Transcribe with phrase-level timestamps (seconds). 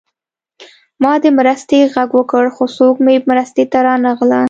[1.03, 4.39] ما د مرستې غږ وکړ خو څوک مې مرستې ته رانغلل